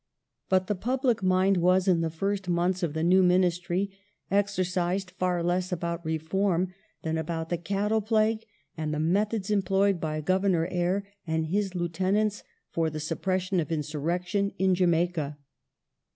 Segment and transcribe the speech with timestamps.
[0.49, 3.91] But the public mind was, in the fii st months of the new Ministry,
[4.31, 8.43] exercised far less about reform than about the cattle plague
[8.75, 12.41] and the methods employed by Governor Eyre and his lieutenants
[12.71, 15.37] for the suppression of insurrection in Jamaica.